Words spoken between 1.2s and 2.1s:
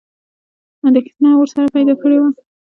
ورسره پیدا